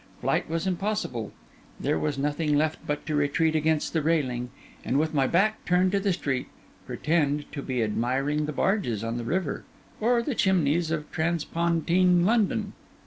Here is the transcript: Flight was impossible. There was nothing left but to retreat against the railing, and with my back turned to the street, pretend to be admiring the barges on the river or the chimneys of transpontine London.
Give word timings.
Flight 0.21 0.49
was 0.49 0.65
impossible. 0.65 1.31
There 1.79 1.99
was 1.99 2.17
nothing 2.17 2.57
left 2.57 2.79
but 2.87 3.05
to 3.05 3.13
retreat 3.13 3.55
against 3.55 3.93
the 3.93 4.01
railing, 4.01 4.49
and 4.83 4.97
with 4.97 5.13
my 5.13 5.27
back 5.27 5.63
turned 5.63 5.91
to 5.91 5.99
the 5.99 6.11
street, 6.11 6.47
pretend 6.87 7.45
to 7.51 7.61
be 7.61 7.83
admiring 7.83 8.47
the 8.47 8.51
barges 8.51 9.03
on 9.03 9.17
the 9.17 9.23
river 9.23 9.63
or 9.99 10.23
the 10.23 10.33
chimneys 10.33 10.89
of 10.89 11.11
transpontine 11.11 12.25
London. 12.25 12.73